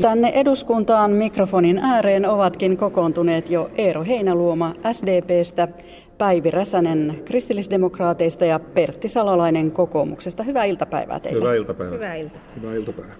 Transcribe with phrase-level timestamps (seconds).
[0.00, 5.68] Tänne eduskuntaan mikrofonin ääreen ovatkin kokoontuneet jo Eero Heinaluoma SDPstä,
[6.18, 10.42] Päivi Räsänen kristillisdemokraateista ja Pertti Salolainen kokoomuksesta.
[10.42, 11.40] Hyvää iltapäivää teille.
[11.40, 11.94] Hyvää iltapäivää.
[11.94, 12.38] Hyvää ilta.
[12.56, 13.14] Hyvää iltapäivää.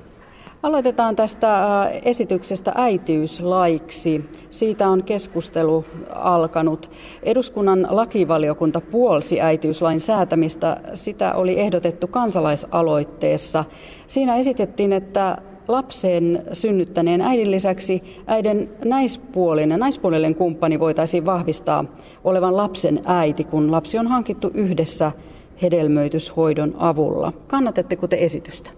[0.62, 4.24] Aloitetaan tästä esityksestä äitiyslaiksi.
[4.50, 6.90] Siitä on keskustelu alkanut.
[7.22, 10.76] Eduskunnan lakivaliokunta puolsi äitiyslain säätämistä.
[10.94, 13.64] Sitä oli ehdotettu kansalaisaloitteessa.
[14.06, 15.38] Siinä esitettiin, että
[15.68, 21.84] lapsen synnyttäneen äidin lisäksi äidin naispuolinen, naispuolinen kumppani voitaisiin vahvistaa
[22.24, 25.12] olevan lapsen äiti, kun lapsi on hankittu yhdessä
[25.62, 27.32] hedelmöityshoidon avulla.
[27.46, 28.70] Kannatatteko te esitystä?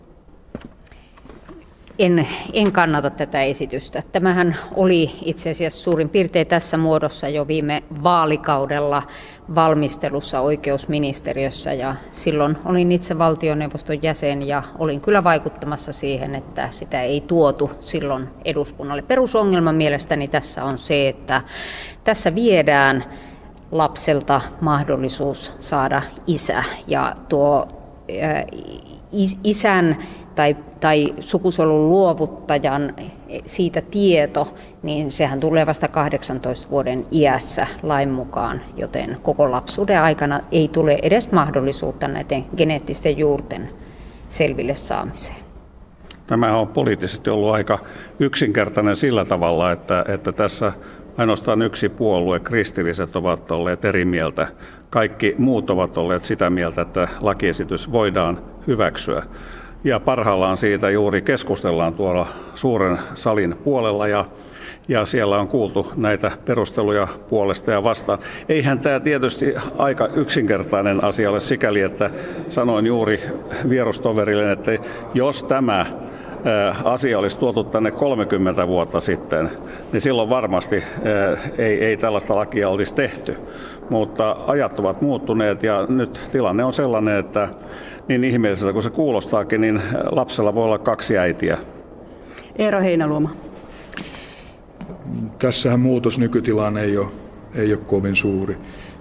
[2.00, 4.02] En, en kannata tätä esitystä.
[4.12, 9.02] Tämähän oli itse asiassa suurin piirtein tässä muodossa jo viime vaalikaudella
[9.54, 17.02] valmistelussa oikeusministeriössä ja silloin olin itse valtioneuvoston jäsen ja olin kyllä vaikuttamassa siihen, että sitä
[17.02, 19.02] ei tuotu silloin eduskunnalle.
[19.02, 21.42] Perusongelma mielestäni tässä on se, että
[22.04, 23.04] tässä viedään
[23.72, 27.68] lapselta mahdollisuus saada isä ja tuo
[29.44, 29.96] isän
[30.34, 32.94] tai, tai sukusolun luovuttajan
[33.46, 40.40] siitä tieto, niin sehän tulee vasta 18 vuoden iässä lain mukaan, joten koko lapsuuden aikana
[40.52, 43.68] ei tule edes mahdollisuutta näiden geneettisten juurten
[44.28, 45.38] selville saamiseen.
[46.26, 47.78] Tämä on poliittisesti ollut aika
[48.18, 50.72] yksinkertainen sillä tavalla, että, että tässä
[51.16, 54.48] ainoastaan yksi puolue, kristilliset, ovat olleet eri mieltä.
[54.90, 59.22] Kaikki muut ovat olleet sitä mieltä, että lakiesitys voidaan hyväksyä.
[59.84, 64.24] Ja parhaillaan siitä juuri keskustellaan tuolla suuren salin puolella ja,
[64.88, 68.18] ja siellä on kuultu näitä perusteluja puolesta ja vastaan.
[68.48, 72.10] Eihän tämä tietysti aika yksinkertainen asia ole sikäli, että
[72.48, 73.22] sanoin juuri
[73.68, 74.78] vierustoverille, että
[75.14, 75.86] jos tämä
[76.84, 79.50] asia olisi tuotu tänne 30 vuotta sitten,
[79.92, 80.84] niin silloin varmasti
[81.58, 83.36] ei, ei tällaista lakia olisi tehty.
[83.90, 87.48] Mutta ajat ovat muuttuneet ja nyt tilanne on sellainen, että
[88.08, 91.58] niin ihmeelliseltä kuin se kuulostaakin, niin lapsella voi olla kaksi äitiä.
[92.56, 93.30] Eero Heinaluoma.
[95.38, 97.08] Tässähän muutos nykytilaan ei ole,
[97.54, 98.56] ei ole kovin suuri.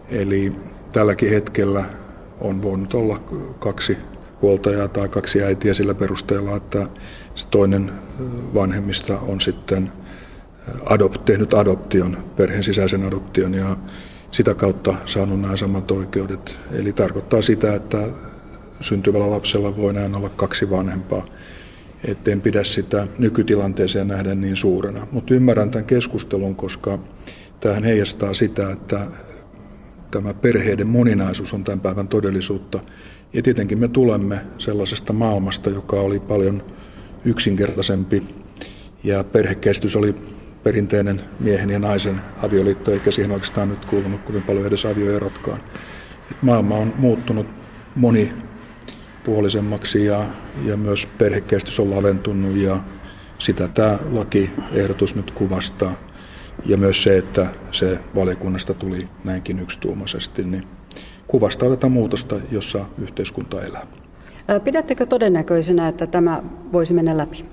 [0.09, 0.53] Eli
[0.93, 1.83] tälläkin hetkellä
[2.41, 3.19] on voinut olla
[3.59, 3.97] kaksi
[4.41, 6.87] huoltajaa tai kaksi äitiä sillä perusteella, että
[7.39, 7.91] se toinen
[8.53, 9.91] vanhemmista on sitten
[10.85, 13.77] adopt, tehnyt adoption, perheen sisäisen adoption ja
[14.31, 16.59] sitä kautta saanut nämä samat oikeudet.
[16.71, 18.07] Eli tarkoittaa sitä, että
[18.81, 21.25] syntyvällä lapsella voi näin olla kaksi vanhempaa.
[22.07, 25.07] Et en pidä sitä nykytilanteeseen nähden niin suurena.
[25.11, 26.99] Mutta ymmärrän tämän keskustelun, koska
[27.59, 29.07] tähän heijastaa sitä, että
[30.11, 32.79] tämä perheiden moninaisuus on tämän päivän todellisuutta.
[33.33, 36.63] Ja tietenkin me tulemme sellaisesta maailmasta, joka oli paljon
[37.25, 38.23] yksinkertaisempi
[39.03, 40.15] ja perhekäsitys oli
[40.63, 45.59] perinteinen miehen ja naisen avioliitto, eikä siihen oikeastaan nyt kuulunut kovin paljon edes avioerotkaan.
[46.31, 47.47] Et maailma on muuttunut
[47.95, 48.29] moni
[49.23, 50.25] puolisemmaksi ja,
[50.65, 52.79] ja myös perhekäsitys on laventunut ja
[53.39, 55.93] sitä tämä lakiehdotus nyt kuvastaa.
[56.65, 60.67] Ja myös se, että se valiokunnasta tuli näinkin yksituumaisesti, niin
[61.27, 63.98] kuvastaa tätä muutosta, jossa yhteiskunta elää.
[64.63, 66.41] Pidättekö todennäköisenä, että tämä
[66.73, 67.45] voisi mennä läpi?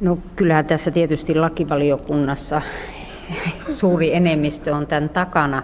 [0.00, 2.62] No kyllähän tässä tietysti lakivaliokunnassa
[3.70, 5.62] suuri enemmistö on tämän takana.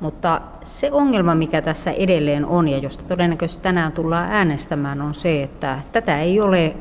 [0.00, 5.42] Mutta se ongelma, mikä tässä edelleen on ja josta todennäköisesti tänään tullaan äänestämään, on se,
[5.42, 6.74] että tätä ei ole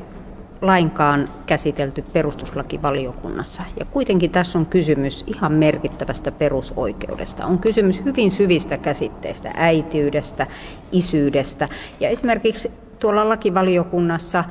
[0.61, 3.63] lainkaan käsitelty perustuslakivaliokunnassa.
[3.79, 7.45] Ja kuitenkin tässä on kysymys ihan merkittävästä perusoikeudesta.
[7.45, 10.47] On kysymys hyvin syvistä käsitteistä, äitiydestä,
[10.91, 11.67] isyydestä.
[11.99, 14.43] Ja esimerkiksi tuolla lakivaliokunnassa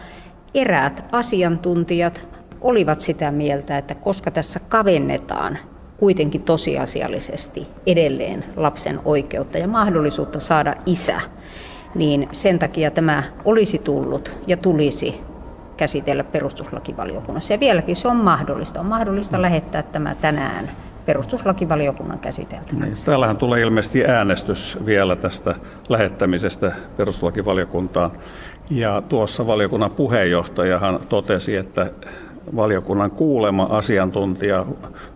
[0.54, 2.28] eräät asiantuntijat
[2.60, 5.58] olivat sitä mieltä, että koska tässä kavennetaan
[5.96, 11.20] kuitenkin tosiasiallisesti edelleen lapsen oikeutta ja mahdollisuutta saada isä,
[11.94, 15.20] niin sen takia tämä olisi tullut ja tulisi
[15.78, 17.54] käsitellä perustuslakivaliokunnassa.
[17.54, 18.80] Ja vieläkin se on mahdollista.
[18.80, 19.42] On mahdollista mm.
[19.42, 20.70] lähettää tämä tänään
[21.06, 22.76] perustuslakivaliokunnan käsiteltäväksi.
[22.76, 25.54] Niin, täällähän tulee ilmeisesti äänestys vielä tästä
[25.88, 28.10] lähettämisestä perustuslakivaliokuntaan.
[28.70, 31.90] Ja tuossa valiokunnan puheenjohtajahan totesi, että
[32.56, 34.66] valiokunnan kuulema asiantuntija,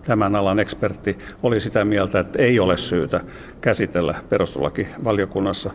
[0.03, 3.21] tämän alan ekspertti, oli sitä mieltä, että ei ole syytä
[3.61, 5.71] käsitellä perustuslakivaliokunnassa.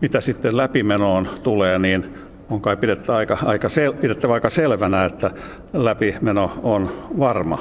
[0.00, 5.30] Mitä sitten läpimenoon tulee, niin on kai pidettävä aika, aika, sel, pidettävä aika selvänä, että
[5.72, 7.58] läpimeno on varma.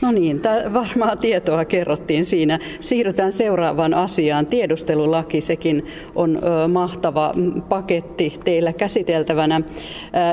[0.00, 0.42] No niin,
[0.72, 2.58] varmaa tietoa kerrottiin siinä.
[2.80, 4.46] Siirrytään seuraavaan asiaan.
[4.46, 7.34] Tiedustelulaki, sekin on mahtava
[7.68, 9.60] paketti teillä käsiteltävänä.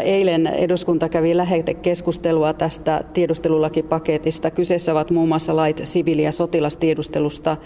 [0.04, 4.52] Eilen eduskunta kävi lähetekeskustelua tästä tiedustelulakipaketista.
[4.52, 7.58] Kyseessä ovat muun muassa lait siviili- ja sotilastiedustelusta.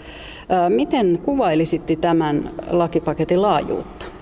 [0.68, 4.17] Miten kuvailisitte tämän lakipaketin laajuutta?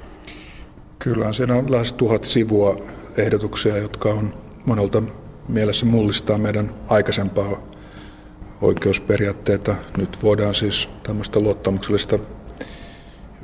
[0.98, 2.76] Kyllä, siinä on lähes tuhat sivua
[3.16, 4.34] ehdotuksia, jotka on
[4.66, 5.02] monelta
[5.48, 7.62] mielessä mullistaa meidän aikaisempaa
[8.60, 9.74] oikeusperiaatteita.
[9.96, 12.18] Nyt voidaan siis tämmöistä luottamuksellista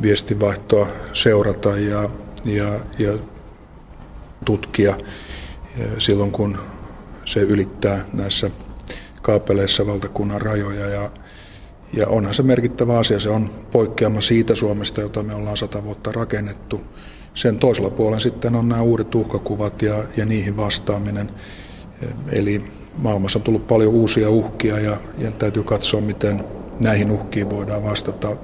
[0.02, 2.10] viestivaihtoa seurata ja,
[2.44, 3.18] ja, ja
[4.44, 4.96] tutkia
[5.98, 6.58] silloin, kun
[7.24, 8.50] se ylittää näissä
[9.22, 10.88] kaapeleissa valtakunnan rajoja.
[10.88, 11.10] Ja,
[11.92, 16.12] ja onhan se merkittävä asia, se on poikkeama siitä Suomesta, jota me ollaan sata vuotta
[16.12, 16.80] rakennettu.
[17.34, 21.30] Sen toisella puolella sitten on nämä uudet uhkakuvat ja, ja niihin vastaaminen.
[22.32, 22.64] Eli
[22.98, 26.44] maailmassa on tullut paljon uusia uhkia ja, ja täytyy katsoa, miten
[26.80, 28.36] näihin uhkiin voidaan vastata.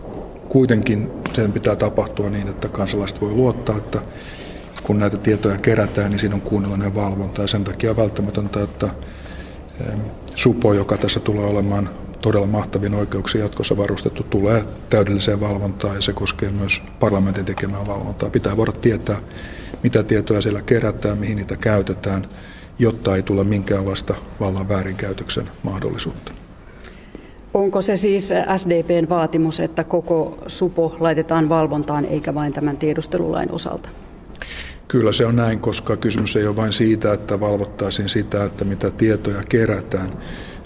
[0.49, 4.01] Kuitenkin sen pitää tapahtua niin, että kansalaiset voi luottaa, että
[4.83, 7.43] kun näitä tietoja kerätään, niin siinä on kuunnellinen valvonta.
[7.43, 8.89] Ja sen takia on välttämätöntä, että
[10.35, 16.13] SUPO, joka tässä tulee olemaan todella mahtavin oikeuksia jatkossa varustettu, tulee täydelliseen valvontaan ja se
[16.13, 18.31] koskee myös parlamentin tekemää valvontaa.
[18.31, 19.21] Pitää voida tietää,
[19.83, 22.27] mitä tietoja siellä kerätään, mihin niitä käytetään–
[22.79, 26.33] jotta ei tule minkäänlaista vallan väärinkäytöksen mahdollisuutta.
[27.55, 33.89] Onko se siis SDPn vaatimus, että koko supo laitetaan valvontaan eikä vain tämän tiedustelulain osalta?
[34.89, 38.91] Kyllä se on näin, koska kysymys ei ole vain siitä, että valvottaisiin sitä, että mitä
[38.91, 40.13] tietoja kerätään.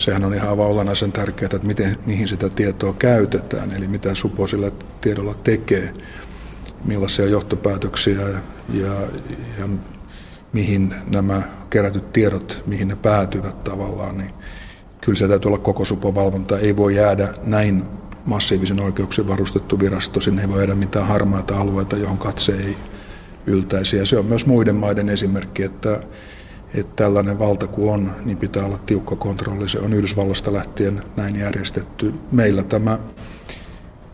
[0.02, 4.70] Sehän on ihan olennaisen tärkeää, että miten, mihin sitä tietoa käytetään, eli mitä supo sillä
[5.00, 5.92] tiedolla tekee,
[6.84, 8.38] millaisia johtopäätöksiä ja,
[8.74, 8.92] ja,
[9.58, 9.68] ja
[10.52, 14.30] mihin nämä kerätyt tiedot, mihin ne päätyvät tavallaan, niin
[15.00, 16.58] kyllä se täytyy olla koko supovalvonta.
[16.58, 17.84] Ei voi jäädä näin
[18.24, 22.76] massiivisen oikeuksien varustettu virasto, sinne ei voi jäädä mitään harmaita alueita, johon katse ei
[23.46, 23.96] yltäisi.
[23.96, 26.00] Ja se on myös muiden maiden esimerkki, että,
[26.74, 29.68] että tällainen valta kun on, niin pitää olla tiukka kontrolli.
[29.68, 32.14] Se on Yhdysvallasta lähtien näin järjestetty.
[32.32, 32.98] Meillä tämä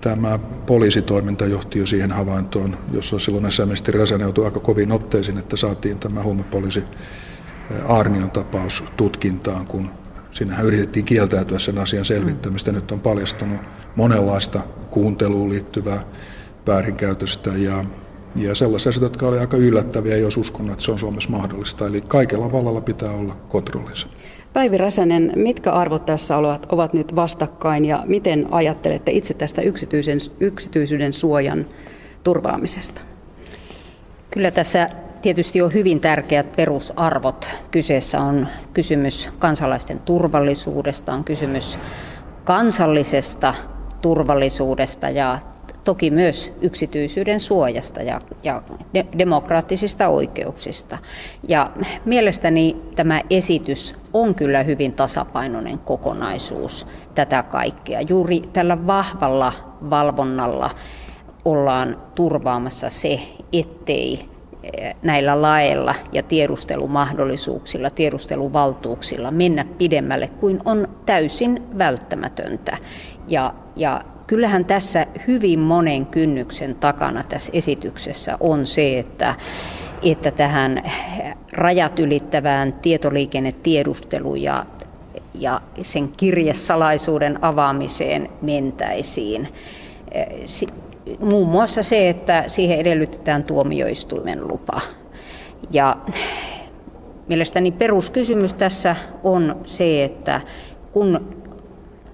[0.00, 5.56] tämä poliisitoiminta johti jo siihen havaintoon, jossa silloin sisäministeri Räsänen joutui aika kovin otteisiin, että
[5.56, 6.84] saatiin tämä huumepoliisi
[7.88, 9.90] Arnion tapaus tutkintaan, kun
[10.32, 12.72] siinähän yritettiin kieltäytyä sen asian selvittämistä.
[12.72, 13.60] Nyt on paljastunut
[13.96, 16.04] monenlaista kuunteluun liittyvää
[16.66, 17.84] väärinkäytöstä ja,
[18.36, 21.86] ja sellaisia asioita, jotka olivat aika yllättäviä, jos uskon, että se on Suomessa mahdollista.
[21.86, 24.06] Eli kaikella vallalla pitää olla kontrollinsa.
[24.52, 30.18] Päivi Räsänen, mitkä arvot tässä ovat, ovat nyt vastakkain ja miten ajattelette itse tästä yksityisen,
[30.40, 31.66] yksityisyyden suojan
[32.24, 33.00] turvaamisesta?
[34.30, 34.88] Kyllä tässä
[35.22, 37.48] tietysti on hyvin tärkeät perusarvot.
[37.70, 41.78] Kyseessä on kysymys kansalaisten turvallisuudesta, on kysymys
[42.44, 43.54] kansallisesta
[44.02, 45.38] turvallisuudesta ja
[45.88, 48.62] toki myös yksityisyyden suojasta ja, ja
[48.94, 50.98] de, demokraattisista oikeuksista.
[51.48, 51.70] Ja
[52.04, 58.00] mielestäni tämä esitys on kyllä hyvin tasapainoinen kokonaisuus tätä kaikkea.
[58.00, 59.52] Juuri tällä vahvalla
[59.90, 60.70] valvonnalla
[61.44, 63.20] ollaan turvaamassa se,
[63.52, 64.28] ettei
[64.62, 72.76] eh, näillä laeilla ja tiedustelumahdollisuuksilla, tiedusteluvaltuuksilla mennä pidemmälle kuin on täysin välttämätöntä.
[73.28, 79.34] Ja, ja kyllähän tässä hyvin monen kynnyksen takana tässä esityksessä on se, että,
[80.02, 80.82] että tähän
[81.52, 84.66] rajat ylittävään tietoliikennetiedusteluun ja,
[85.34, 89.48] ja sen kirjesalaisuuden avaamiseen mentäisiin.
[91.20, 94.80] Muun muassa se, että siihen edellytetään tuomioistuimen lupa.
[95.70, 95.96] Ja
[97.28, 100.40] mielestäni peruskysymys tässä on se, että
[100.92, 101.38] kun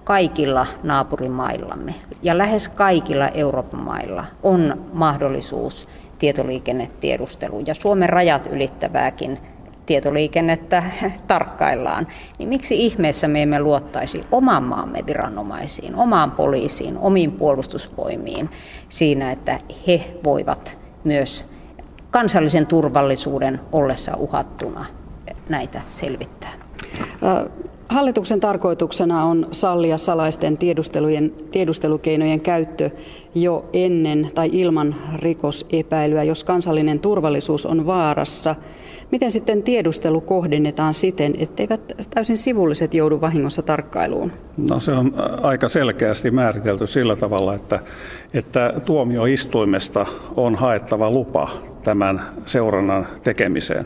[0.05, 9.39] kaikilla naapurimaillamme ja lähes kaikilla Euroopan mailla on mahdollisuus tietoliikennetiedusteluun ja Suomen rajat ylittävääkin
[9.85, 10.83] tietoliikennettä
[11.27, 12.07] tarkkaillaan,
[12.39, 18.49] niin miksi ihmeessä me emme luottaisi oman maamme viranomaisiin, omaan poliisiin, omiin puolustusvoimiin
[18.89, 21.45] siinä, että he voivat myös
[22.11, 24.85] kansallisen turvallisuuden ollessa uhattuna
[25.49, 26.53] näitä selvittää?
[27.89, 32.89] Hallituksen tarkoituksena on sallia salaisten tiedustelujen, tiedustelukeinojen käyttö
[33.35, 38.55] jo ennen tai ilman rikosepäilyä, jos kansallinen turvallisuus on vaarassa.
[39.11, 44.31] Miten sitten tiedustelu kohdennetaan siten, etteivät täysin sivulliset joudu vahingossa tarkkailuun?
[44.69, 47.79] No se on aika selkeästi määritelty sillä tavalla, että,
[48.33, 51.49] että tuomioistuimesta on haettava lupa
[51.83, 53.85] tämän seurannan tekemiseen.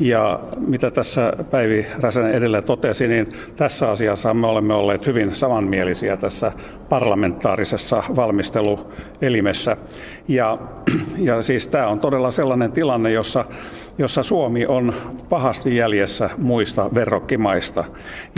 [0.00, 6.16] Ja mitä tässä Päivi Räsänen edellä totesi, niin tässä asiassa me olemme olleet hyvin samanmielisiä
[6.16, 6.52] tässä
[6.88, 9.76] parlamentaarisessa valmisteluelimessä.
[10.28, 10.58] Ja,
[11.18, 13.44] ja siis tämä on todella sellainen tilanne, jossa
[13.98, 14.94] jossa Suomi on
[15.28, 17.84] pahasti jäljessä muista verrokkimaista.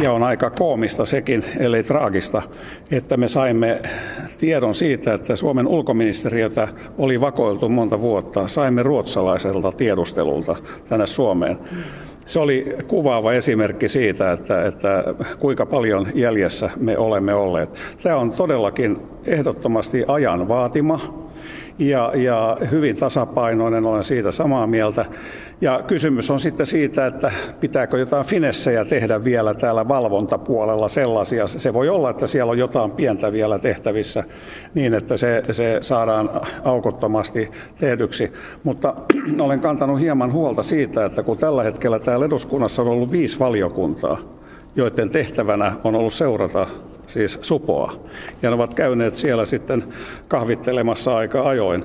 [0.02, 2.42] Ja on aika koomista sekin, ellei traagista,
[2.90, 3.82] että me saimme
[4.38, 8.48] tiedon siitä, että Suomen ulkoministeriötä oli vakoiltu monta vuotta.
[8.48, 10.56] Saimme ruotsalaiselta tiedustelulta
[10.88, 11.58] tänne Suomeen.
[12.26, 15.04] Se oli kuvaava esimerkki siitä, että, että
[15.38, 17.70] kuinka paljon jäljessä me olemme olleet.
[18.02, 21.29] Tämä on todellakin ehdottomasti ajan vaatima
[21.80, 25.04] ja, ja hyvin tasapainoinen, olen siitä samaa mieltä.
[25.60, 31.46] Ja kysymys on sitten siitä, että pitääkö jotain finessejä tehdä vielä täällä valvontapuolella sellaisia.
[31.46, 34.25] Se voi olla, että siellä on jotain pientä vielä tehtävissä
[34.75, 36.30] niin, että se, se saadaan
[36.64, 38.32] aukottomasti tehdyksi.
[38.64, 38.94] Mutta
[39.40, 44.18] olen kantanut hieman huolta siitä, että kun tällä hetkellä täällä eduskunnassa on ollut viisi valiokuntaa,
[44.76, 46.66] joiden tehtävänä on ollut seurata
[47.10, 48.04] siis supoa.
[48.42, 49.84] Ja ne ovat käyneet siellä sitten
[50.28, 51.84] kahvittelemassa aika ajoin.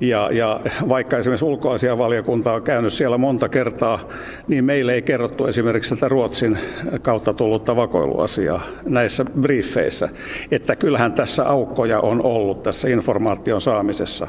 [0.00, 4.08] Ja, ja vaikka esimerkiksi ulkoasiavaliokunta on käynyt siellä monta kertaa,
[4.48, 6.58] niin meille ei kerrottu esimerkiksi tätä Ruotsin
[7.02, 10.08] kautta tullutta vakoiluasiaa näissä briefeissä.
[10.50, 14.28] Että kyllähän tässä aukkoja on ollut tässä informaation saamisessa.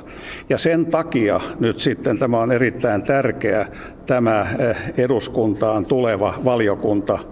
[0.49, 3.67] Ja sen takia nyt sitten tämä on erittäin tärkeä
[4.05, 7.19] tämä eh, eduskuntaan tuleva valiokunta–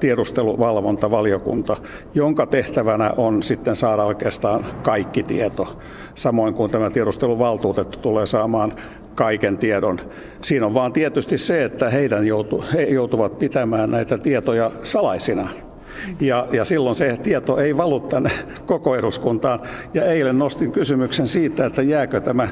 [0.00, 1.76] tiedusteluvalvontavaliokunta,
[2.14, 5.78] jonka tehtävänä on sitten saada oikeastaan kaikki tieto,
[6.14, 8.72] samoin kuin tämä tiedusteluvaltuutettu tulee saamaan
[9.14, 10.00] kaiken tiedon.
[10.42, 15.48] Siinä on vaan tietysti se, että heidän joutu, he joutuvat pitämään näitä tietoja salaisina.
[16.20, 18.30] Ja, ja silloin se tieto ei valu tänne
[18.66, 19.60] koko eduskuntaan.
[19.94, 22.48] Ja eilen nostin kysymyksen siitä, että jääkö tämä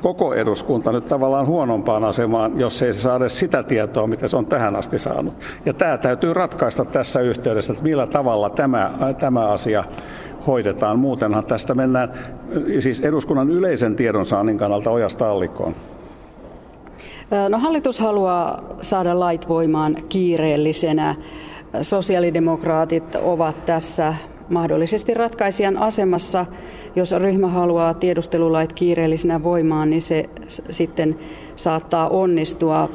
[0.00, 4.36] koko eduskunta nyt tavallaan huonompaan asemaan, jos ei se saa edes sitä tietoa, mitä se
[4.36, 5.36] on tähän asti saanut.
[5.66, 9.84] Ja tämä täytyy ratkaista tässä yhteydessä, että millä tavalla tämä, tämä asia
[10.46, 10.98] hoidetaan.
[10.98, 12.12] Muutenhan tästä mennään
[12.80, 15.74] siis eduskunnan yleisen tiedonsaannin kannalta ojasta allikkoon.
[17.48, 21.14] No, hallitus haluaa saada lait voimaan kiireellisenä.
[21.82, 24.14] Sosiaalidemokraatit ovat tässä
[24.48, 26.46] mahdollisesti ratkaisijan asemassa.
[26.96, 30.28] Jos ryhmä haluaa tiedustelulait kiireellisenä voimaan, niin se
[30.70, 31.18] sitten
[31.56, 32.90] saattaa onnistua.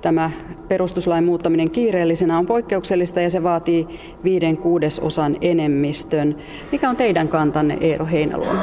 [0.00, 0.30] Tämä
[0.68, 3.86] perustuslain muuttaminen kiireellisenä on poikkeuksellista ja se vaatii
[4.24, 6.36] viiden kuudesosan enemmistön.
[6.72, 8.62] Mikä on teidän kantanne, Eero Heinaluoma?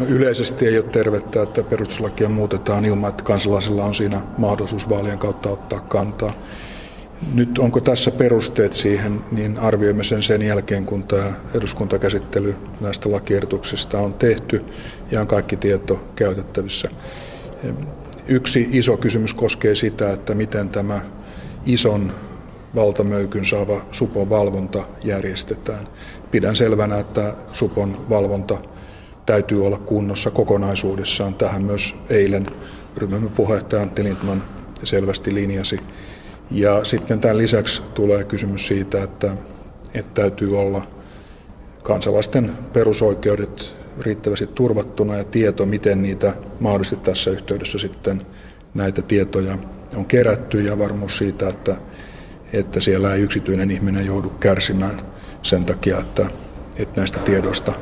[0.00, 5.18] No yleisesti ei ole tervettä, että perustuslakia muutetaan ilman, että kansalaisilla on siinä mahdollisuus vaalien
[5.18, 6.32] kautta ottaa kantaa.
[7.34, 13.98] Nyt onko tässä perusteet siihen, niin arvioimme sen sen jälkeen, kun tämä eduskuntakäsittely näistä lakiehdotuksista
[13.98, 14.64] on tehty
[15.10, 16.88] ja on kaikki tieto käytettävissä.
[18.26, 21.00] Yksi iso kysymys koskee sitä, että miten tämä
[21.66, 22.12] ison
[22.74, 25.88] valtamöykyn saava supon valvonta järjestetään.
[26.30, 28.58] Pidän selvänä, että supon valvonta
[29.26, 31.34] täytyy olla kunnossa kokonaisuudessaan.
[31.34, 32.46] Tähän myös eilen
[32.96, 34.42] ryhmämme puheenjohtaja Antti Lindman
[34.82, 35.80] selvästi linjasi.
[36.50, 39.32] Ja sitten tämän lisäksi tulee kysymys siitä, että,
[39.94, 40.86] että täytyy olla
[41.82, 48.26] kansalaisten perusoikeudet riittävästi turvattuna ja tieto, miten niitä mahdollisesti tässä yhteydessä sitten
[48.74, 49.58] näitä tietoja
[49.96, 51.76] on kerätty ja varmuus siitä, että,
[52.52, 55.02] että siellä ei yksityinen ihminen joudu kärsimään
[55.42, 56.26] sen takia, että,
[56.76, 57.72] että näistä tiedoista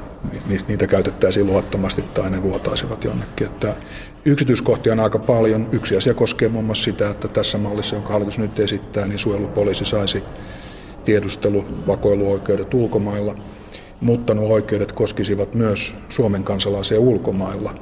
[0.69, 3.47] niitä käytettäisiin luottomasti tai ne vuotaisivat jonnekin.
[3.47, 3.75] Että
[4.25, 5.69] Yksityiskohtia on aika paljon.
[5.73, 9.85] Yksi asia koskee muun muassa sitä, että tässä mallissa, jonka hallitus nyt esittää, niin suojelupoliisi
[9.85, 10.23] saisi
[11.05, 13.35] tiedusteluvakoiluoikeudet ulkomailla,
[14.01, 17.75] mutta nuo oikeudet koskisivat myös Suomen kansalaisia ulkomailla.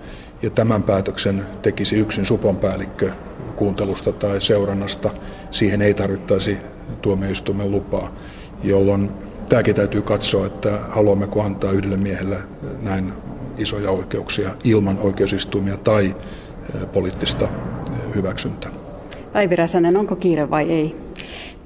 [0.43, 3.11] Ja tämän päätöksen tekisi yksin supon päällikkö
[3.57, 5.11] kuuntelusta tai seurannasta.
[5.51, 6.59] Siihen ei tarvittaisi
[7.03, 8.15] tuomioistuimen lupaa,
[8.63, 9.11] jolloin
[9.51, 12.37] tämäkin täytyy katsoa, että haluammeko antaa yhdelle miehelle
[12.83, 13.13] näin
[13.59, 16.17] isoja oikeuksia ilman oikeusistuimia tai
[16.93, 17.49] poliittista
[18.15, 18.71] hyväksyntää.
[19.33, 20.97] Päivi Räsänen, onko kiire vai ei?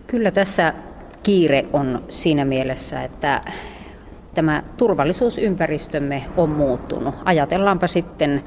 [0.07, 0.75] Kyllä tässä
[1.23, 3.41] kiire on siinä mielessä, että
[4.35, 7.14] tämä turvallisuusympäristömme on muuttunut.
[7.25, 8.43] Ajatellaanpa sitten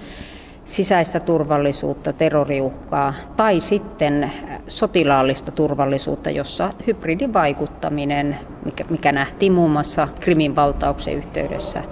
[0.67, 4.31] sisäistä turvallisuutta, terroriuhkaa tai sitten
[4.67, 11.83] sotilaallista turvallisuutta, jossa hybridivaikuttaminen, mikä, mikä nähtiin muun muassa Krimin valtauksen yhteydessä,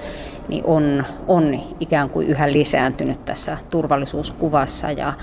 [0.48, 4.92] niin on, on ikään kuin yhä lisääntynyt tässä turvallisuuskuvassa.
[4.92, 5.14] Ja,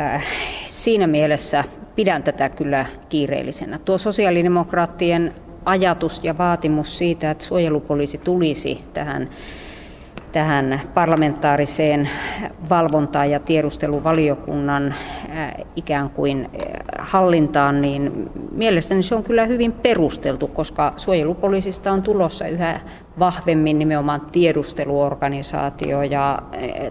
[0.00, 0.26] äh,
[0.66, 1.64] siinä mielessä
[1.96, 3.78] pidän tätä kyllä kiireellisenä.
[3.78, 5.34] Tuo sosiaalidemokraattien
[5.64, 9.30] ajatus ja vaatimus siitä, että suojelupoliisi tulisi tähän
[10.34, 12.10] tähän parlamentaariseen
[12.70, 14.94] valvontaan ja tiedusteluvaliokunnan
[15.76, 16.50] ikään kuin
[16.98, 22.80] hallintaan, niin mielestäni se on kyllä hyvin perusteltu, koska suojelupoliisista on tulossa yhä
[23.18, 26.38] vahvemmin nimenomaan tiedusteluorganisaatio ja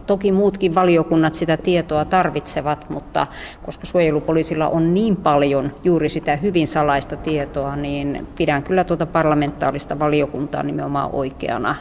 [0.08, 3.28] toki muutkin valiokunnat sitä tietoa tarvitsevat, mutta
[3.64, 10.00] koska suojelupoliisilla on niin paljon juuri sitä hyvin salaista tietoa, niin pidän kyllä tuota parlamentaarista
[10.00, 11.76] valiokuntaa nimenomaan oikeana,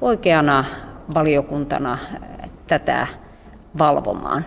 [0.00, 0.64] oikeana
[1.14, 1.98] valiokuntana
[2.66, 3.06] tätä
[3.78, 4.44] valvomaan.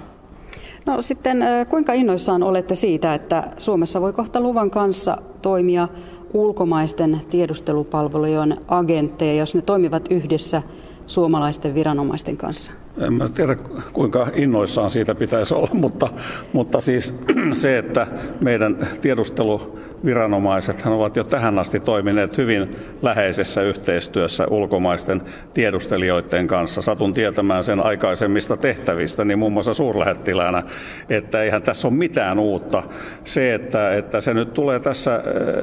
[0.85, 1.37] No sitten
[1.69, 5.87] kuinka innoissaan olette siitä, että Suomessa voi kohta luvan kanssa toimia
[6.33, 10.61] ulkomaisten tiedustelupalvelujen agentteja, jos ne toimivat yhdessä
[11.05, 12.71] suomalaisten viranomaisten kanssa?
[12.97, 13.55] En mä tiedä,
[13.93, 16.09] kuinka innoissaan siitä pitäisi olla, mutta,
[16.53, 17.13] mutta siis
[17.53, 18.07] se, että
[18.41, 18.77] meidän
[19.97, 25.21] tiedusteluviranomaiset ovat jo tähän asti toimineet hyvin läheisessä yhteistyössä ulkomaisten
[25.53, 26.81] tiedustelijoiden kanssa.
[26.81, 30.63] Satun tietämään sen aikaisemmista tehtävistä, niin muun muassa suurlähettiläänä,
[31.09, 32.83] että eihän tässä ole mitään uutta.
[33.23, 35.21] Se, että, että se nyt tulee tässä äh,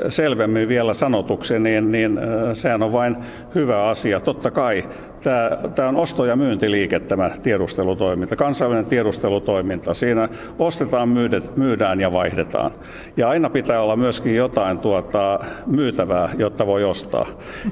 [0.08, 3.16] selvemmin vielä sanotuksi, niin, niin äh, sehän on vain
[3.54, 4.20] hyvä asia.
[4.20, 4.84] Totta kai
[5.24, 9.94] tämä, tämä on osto- ja myyntiliike tämä tiedustelutoiminta, kansainvälinen tiedustelutoiminta.
[9.94, 10.28] Siinä
[10.58, 11.08] ostetaan,
[11.56, 12.70] myydään ja vaihdetaan.
[13.16, 17.26] Ja aina pitää olla myöskin jotain tuota, myytävää, jotta voi ostaa.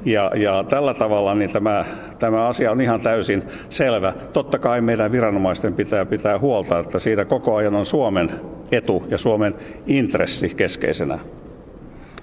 [0.04, 1.84] Ja, ja tällä tavalla niin tämä,
[2.18, 4.12] tämä asia on ihan täysin selvä.
[4.32, 8.30] Totta kai meidän viranomaisten pitää pitää huolta, että siitä koko ajan on Suomen
[8.72, 9.54] etu ja Suomen
[9.86, 11.18] intressi keskeisenä.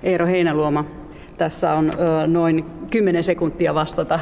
[0.03, 0.85] Eero Heinäluoma,
[1.37, 1.91] tässä on
[2.27, 4.19] noin 10 sekuntia vastata.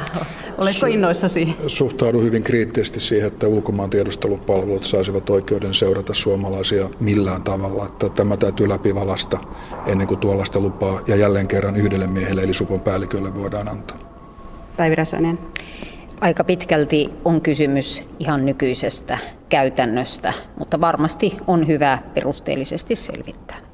[0.58, 1.56] Oletko innoissasi?
[1.66, 7.86] Suhtaudun hyvin kriittisesti siihen, että ulkomaan tiedustelupalvelut saisivat oikeuden seurata suomalaisia millään tavalla.
[7.86, 9.38] Että tämä täytyy läpivalasta
[9.86, 13.98] ennen kuin tuollaista lupaa ja jälleen kerran yhdelle miehelle eli supon päällikölle voidaan antaa.
[14.76, 15.38] Päivi Räsänen.
[16.20, 23.67] Aika pitkälti on kysymys ihan nykyisestä käytännöstä, mutta varmasti on hyvä perusteellisesti selvittää.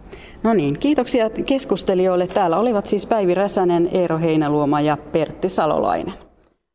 [0.44, 2.26] No niin, kiitoksia keskustelijoille.
[2.26, 6.23] Täällä olivat siis Päivi Räsänen, Eero Heinäluoma ja Pertti Salolainen.